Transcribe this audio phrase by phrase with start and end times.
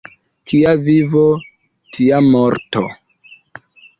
[0.51, 1.25] Kia vivo,
[1.97, 2.85] tia morto.